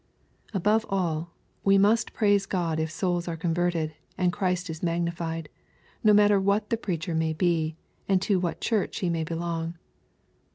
Above 0.51 0.83
all, 0.89 1.31
we 1.63 1.77
must 1.77 2.11
praise 2.11 2.47
God 2.47 2.79
if 2.79 2.89
souls 2.89 3.27
are 3.27 3.37
converted, 3.37 3.93
and 4.17 4.33
Christ 4.33 4.67
is 4.67 4.81
magnified,— 4.81 5.47
no 6.03 6.11
matter 6.11 6.41
who 6.41 6.59
the 6.69 6.75
preacher 6.75 7.13
may 7.13 7.33
be, 7.33 7.77
and 8.09 8.19
to 8.23 8.39
what 8.39 8.61
Church 8.61 8.97
he 9.01 9.11
may 9.11 9.23
belong. 9.23 9.77